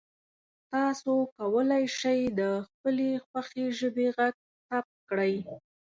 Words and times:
تاسو 0.71 1.13
کولی 1.37 1.83
شئ 1.99 2.21
د 2.39 2.41
خپلې 2.65 3.09
خوښې 3.25 3.65
ژبې 3.79 4.07
غږ 4.17 4.35
ثبت 4.67 4.85
کړئ. 5.09 5.33